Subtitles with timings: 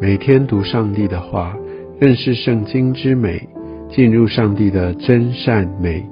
[0.00, 1.56] 每天读上帝的话，
[1.98, 3.48] 认识圣经之美，
[3.90, 6.06] 进入上帝的真善美。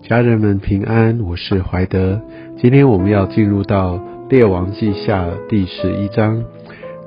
[0.00, 2.22] 家人们平安，我是怀德。
[2.56, 4.00] 今天我们要进入到
[4.30, 6.44] 列王记下第十一章，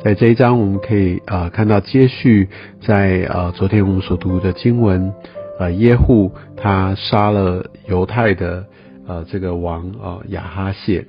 [0.03, 2.49] 在这一章我们可以啊看到接续
[2.85, 5.13] 在呃昨天我们所读的经文，
[5.57, 8.65] 呃耶户他杀了犹太的
[9.07, 11.05] 呃这个王啊亚哈谢。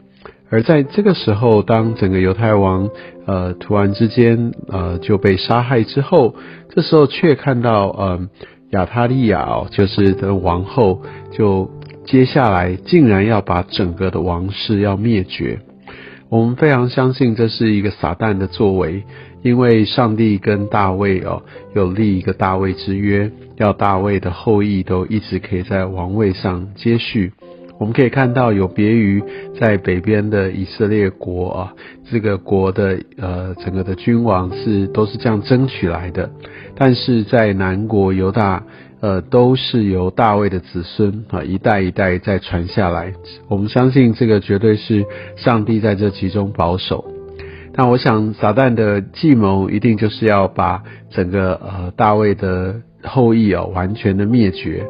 [0.49, 2.89] 而在这个时候，当整个犹太王
[3.27, 6.37] 呃突然之间呃就被杀害之后，
[6.71, 8.29] 这时候却看到呃
[8.71, 11.71] 亚他利亚哦，就是的王后，就
[12.05, 15.59] 接下来竟然要把整个的王室要灭绝。
[16.29, 19.05] 我们非常相信这是一个撒旦的作为，
[19.43, 21.43] 因为上帝跟大卫哦
[21.75, 27.33] 有立一个大卫之约，要大卫的后裔都一直可以在王位上接续。
[27.79, 29.23] 我们可以看到，有别于
[29.61, 31.75] 在北边的以色列国啊，
[32.11, 36.31] 这个国的呃整个的君王是都是这样争取来的，
[36.75, 38.63] 但是在南国犹大，
[39.01, 43.13] 呃都是由大卫的子孙啊一代一代再传下来。
[43.49, 45.05] 我们相信这个绝对是
[45.37, 47.05] 上帝在这其中保守。
[47.75, 54.87] 那我想撒旦的计谋一定就是要把整个呃大卫的后裔啊完全的灭绝。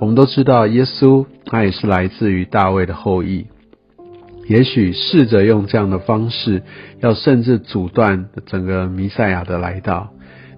[0.00, 3.46] 我们都知道，耶稣他也是来自于大卫的后裔。
[4.48, 6.62] 也许试着用这样的方式，
[7.00, 10.08] 要甚至阻断整个弥赛亚的来到。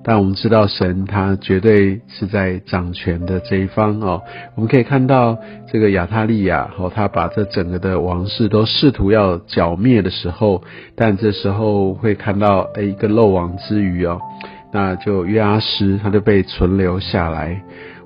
[0.04, 4.22] 但我们知道，神他绝对是在掌权的这一方哦。
[4.54, 5.36] 我们可以看到，
[5.72, 10.62] 这个亚他利亚哦，他把这整个的王室都试图要剿灭的时候，
[10.96, 14.20] 但这时候会看到诶一个漏网之鱼哦，
[14.72, 17.62] 那就约阿施他就被存留下来。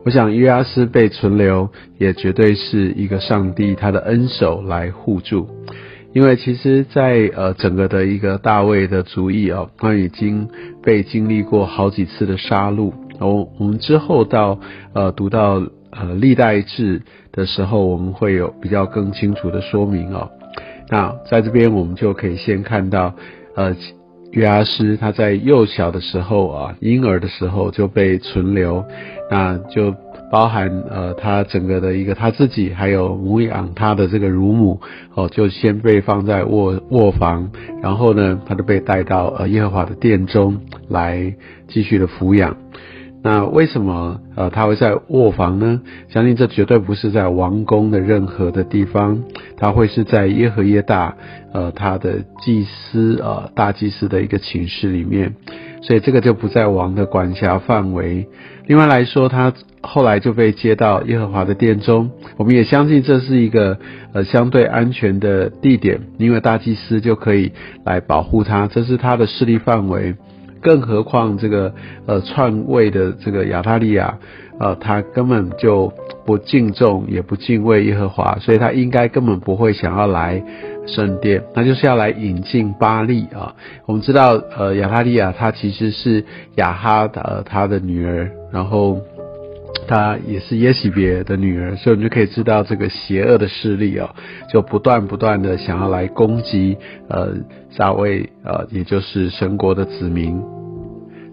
[0.06, 1.68] 我想约阿斯被存留，
[1.98, 5.48] 也绝对是一个上帝他的恩手来护助，
[6.12, 10.48] 因为其实，在呃整个的一个大卫的主意哦，他已经
[10.80, 12.92] 被经历过好几次的杀戮。
[13.18, 14.60] 我我们之后到
[14.92, 17.02] 呃读到呃历代志
[17.32, 20.30] 的时候，我们会有比较更清楚的说明哦。
[20.88, 23.12] 那在这边我们就可以先看到
[23.56, 23.74] 呃
[24.32, 28.84] 约阿施他在幼小的时候啊，婴儿的时候就被存留。
[29.30, 29.94] 那就
[30.30, 34.80] 包含呃，他整个的一个他自己，还有母养他的这个乳母
[35.14, 37.50] 哦，就先被放在卧卧房，
[37.82, 41.34] 然后呢，他就被带到呃耶和华的殿中来
[41.66, 42.56] 继续的抚养。
[43.26, 45.80] 那为什么呃他会在卧房呢？
[46.08, 49.24] 相信这绝对不是在王宫的任何的地方，
[49.56, 51.16] 他会是在耶和耶大
[51.52, 55.34] 呃他的祭司呃大祭司的一个寝室里面，
[55.82, 58.28] 所以这个就不在王的管辖范围。
[58.68, 63.76] 另外来说，他后来就被接到耶和华的殿中，我们也相信这是一个
[64.12, 67.50] 呃相对安全的地点，因为大祭司就可以
[67.84, 70.14] 来保护他，这是他的势力范围。
[70.66, 71.72] 更何况这个
[72.06, 74.18] 呃篡位的这个亚他利亚，
[74.58, 75.92] 呃，他根本就
[76.24, 80.42] 不敬重也不敬畏耶和华，所以他应该根本不会想要来
[80.84, 83.54] 圣殿，那就是要来引进巴利啊。
[83.86, 86.24] 我们知道，呃，亚他利亚他其实是
[86.56, 88.98] 亚哈的他的女儿，然后
[89.86, 94.14] 她也是耶喜别的女儿，所以我们就可以知道这个邪恶的势力啊，
[94.52, 96.76] 就不断不断的想要来攻击
[97.08, 97.34] 呃
[97.76, 100.40] 大卫呃，也就是神国的子民。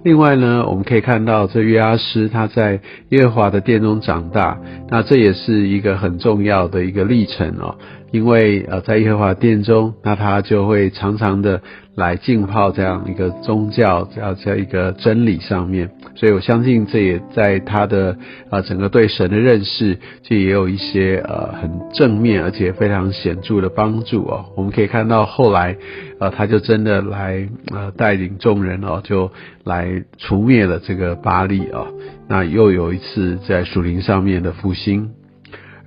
[0.03, 7.75] 另外呢，我们可以看到这约阿施他在耶和华的殿中长大，那这也是一个很重要的一个历程哦。
[8.13, 11.59] 因为呃，在耶和华殿中，那他就会常常的
[11.95, 15.89] 来浸泡这样一个宗教，这样这样一个真理上面。
[16.13, 18.15] 所以我相信这也在他的
[18.51, 24.45] 呃整个对神的认识，就也有一些呃很正面而且非常显著的帮助哦。
[24.55, 25.75] 我们可以看到后来，
[26.19, 29.31] 呃，他就真的来呃带领众人哦，就
[29.63, 31.87] 来除灭了这个巴利哦。
[32.29, 35.09] 那又有一次在属灵上面的复兴。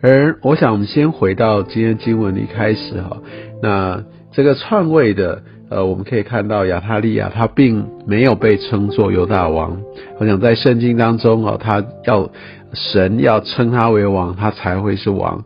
[0.03, 3.17] 而我想，我们先回到今天经文一开始哈，
[3.63, 9.81] 那这个篡位的，呃，我们可以看到亚他利亚他并没有被称作犹大王。
[10.19, 12.31] 我想在圣经当中哦，他要
[12.73, 15.45] 神要称他为王，他才会是王。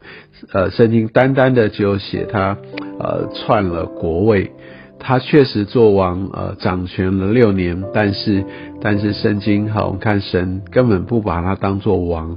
[0.52, 2.56] 呃，圣经单单的只有写他
[2.99, 4.50] 呃篡了国位，
[4.99, 8.44] 他确实做王，呃，掌权了六年，但是
[8.82, 12.32] 但是圣经哈，我们看神根本不把他当做王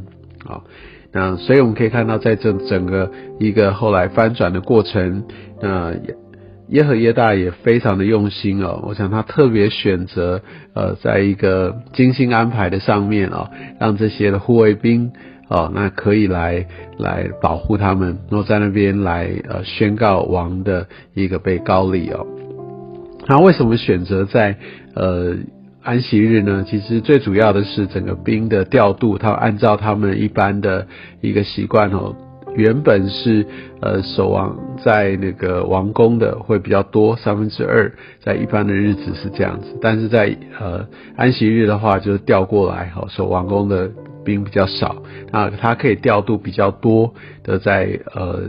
[0.46, 0.62] 啊。
[1.14, 5.24] 那所以我们可以看到，在这整个一个后来翻转的过程，
[5.62, 5.94] 那
[6.70, 8.84] 耶和耶大也非常的用心哦。
[8.88, 10.42] 我想他特别选择
[10.74, 13.48] 呃，在一个精心安排的上面哦，
[13.80, 15.12] 让这些的护卫兵
[15.50, 16.66] 哦，那可以来
[16.98, 22.26] 来保护他们，然后在那边来呃宣告王的一个被高立哦。
[23.28, 24.56] 那为什么选择在
[24.96, 25.36] 呃？
[25.84, 30.88] 安息日呢，其实最主要的是整个兵的调度，他按照他们一般的
[31.22, 32.16] 一个习惯哦。
[32.56, 33.44] 原本是
[33.82, 37.92] 呃守王在那个王宫的会比较多三分之二，
[38.22, 43.90] 在一般的日子是这样子，但是在呃安息日的话就是调过来哈，守王宫的
[44.24, 48.42] 兵比较少，那他可以调度比较多的在呃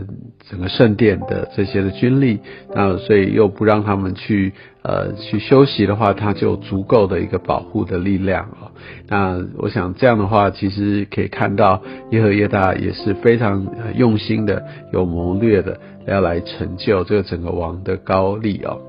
[0.49, 2.39] 整个圣殿的这些的军力，
[2.73, 8.71] 那所以又不让他们去呃去休息的话，他就足够的一个保护的力量哦。
[9.07, 11.81] 那我想这样的话，其实可以看到
[12.11, 14.63] 耶和耶大也是非常用心的、
[14.93, 18.79] 有谋略的，要来成就这个整个王的高丽哦。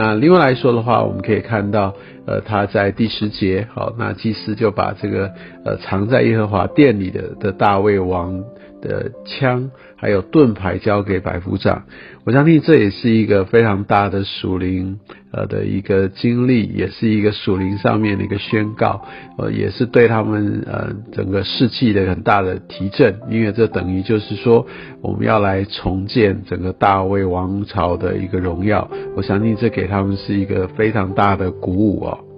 [0.00, 1.94] 那另外来说的话，我们可以看到，
[2.24, 5.30] 呃，他在第十节，好，那祭司就把这个
[5.62, 8.42] 呃藏在耶和华殿里的的大卫王。
[8.80, 11.84] 的枪还有盾牌交给百夫长，
[12.24, 14.98] 我相信这也是一个非常大的属灵
[15.32, 19.02] 呃的一个经历，也是一个属灵上面的一个宣告，
[19.38, 24.66] 呃，也是对他们呃整个士气的很大的提振，因为这等于就是说
[25.02, 32.29] 我们要来重建整个大卫王朝的一个荣耀，我相信这给他们是一个非常大的鼓舞哦。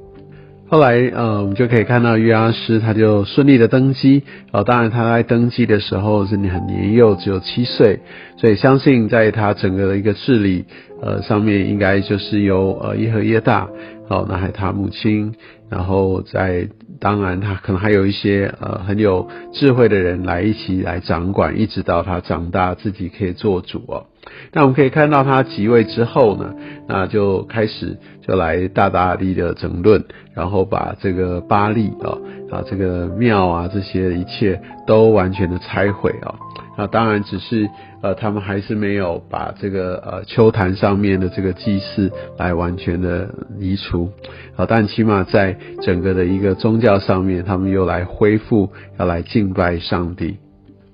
[0.72, 4.22] 后来，呃，我们就可以看到约阿师他就顺利的登基，
[4.52, 8.00] 呃，当然他在登基的时候是很年幼，只有七岁，
[8.38, 10.64] 所以相信在他整个的一个治理，
[11.02, 13.68] 呃，上面应该就是由呃耶和耶大，
[14.08, 15.34] 好，那还他母亲，
[15.68, 16.66] 然后在
[16.98, 24.06] 当然他可能还有一些呃很有智慧的人来一起来掌管，一直到他长大自己可以做主哦。
[24.52, 26.54] 那我们可以看到他即位之后呢，
[26.86, 30.04] 那就开始就来大大力的整顿，
[30.34, 32.18] 然后把这个巴利啊
[32.50, 36.34] 啊这个庙啊这些一切都完全的拆毁啊。
[36.78, 37.68] 那当然只是
[38.02, 43.28] 呃他们还是没有把这个呃秋坛上面的这个祭祀来完全的
[43.58, 44.10] 移除
[44.56, 50.36] 啊，但起码在整个的一个宗教上面，他们又来恢复，要来敬拜上帝。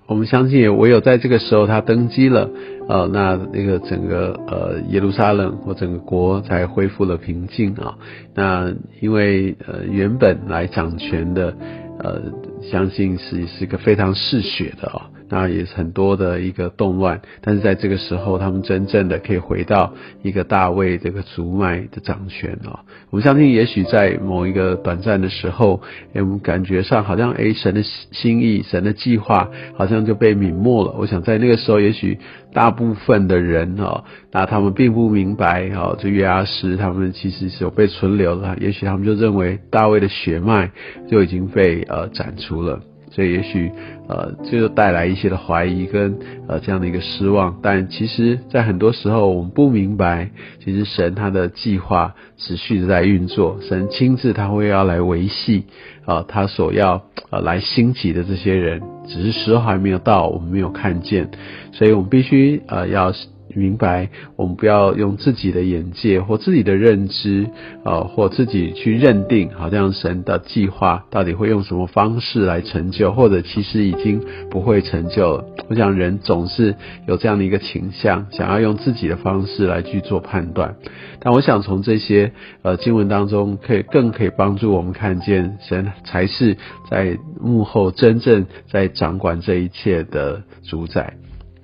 [0.06, 2.48] 我们相信，唯有在这个时候他登基了，
[2.88, 7.98] 呃，那那个整个呃耶路撒冷或整个国才恢复了平静啊。
[8.34, 11.54] 那因为呃原本来掌权的，
[11.98, 12.22] 呃，
[12.62, 15.10] 相信是是一个非常嗜血的啊。
[15.28, 19.92] 那也是很多的一个动乱，但是在这个时候，他们真正的可以回到
[20.22, 22.80] 一个大卫这个族脉的掌权啊。
[23.10, 25.82] 我们相信，也许在某一个短暂的时候，
[26.14, 30.94] 我们感觉上好像哎，神的心意、神的计划好像就被泯没了。
[30.98, 32.18] 我想在那个时候，也许
[32.52, 40.70] 大部分的人哦，那他们并不明白哦，这约阿斯他们其实是有被存留的，也许他们就认为大卫的血脉
[41.10, 42.80] 就已经被呃斩除了。
[43.18, 43.68] 所以也许，
[44.06, 46.16] 呃，就带来一些的怀疑跟
[46.46, 47.58] 呃这样的一个失望。
[47.60, 50.30] 但其实，在很多时候，我们不明白，
[50.64, 55.64] 其实神他的计划持续的在运作，神亲自他会要来维系
[56.04, 61.28] 啊，他所要呃来兴起的这些人，只是时候还没有到，我们没有看见，
[61.72, 63.12] 所以我们必须呃要。
[63.54, 67.48] 明白，我们不要用自己的眼界或自己的认知，
[67.84, 75.44] 呃，或自己去认定，好像神的计划到底会用什么方式来成就，或者其实已经不会成就了。
[75.68, 76.74] 我想人总是
[77.06, 80.76] 有这样的一个倾向，想要用自己的方式来去做判断。
[81.20, 82.32] 但我想从这些
[82.62, 86.56] 呃经文当中，可以更可以帮助我们看见，神才是
[86.90, 91.14] 在幕后真正在掌管这一切的主宰。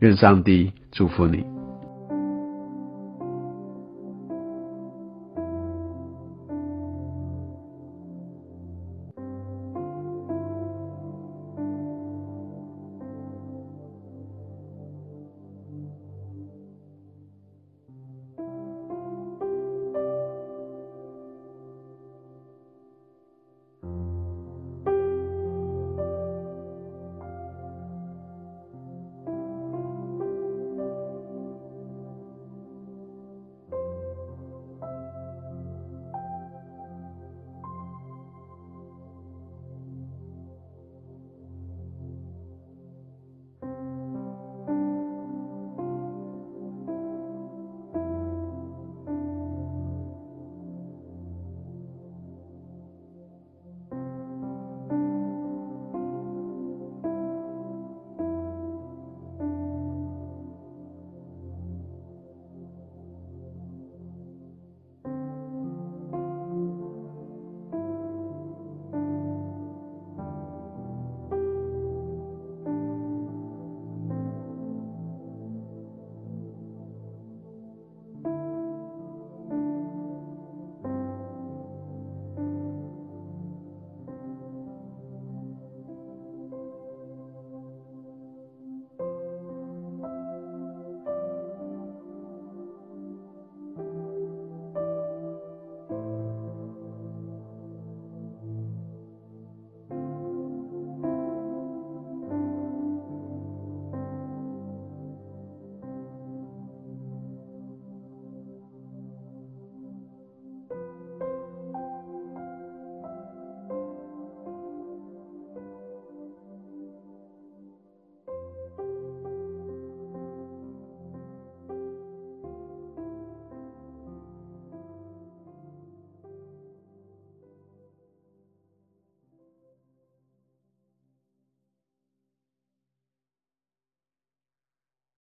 [0.00, 1.53] 愿上帝祝福你。